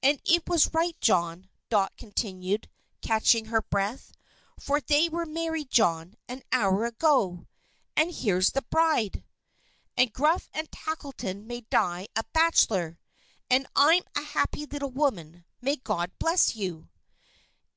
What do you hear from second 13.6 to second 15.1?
I'm a happy little